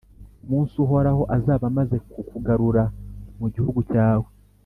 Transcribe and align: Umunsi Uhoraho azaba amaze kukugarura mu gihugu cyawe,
Umunsi 0.43 0.73
Uhoraho 0.85 1.23
azaba 1.37 1.63
amaze 1.71 1.95
kukugarura 2.11 2.83
mu 3.39 3.47
gihugu 3.55 3.79
cyawe, 3.91 4.27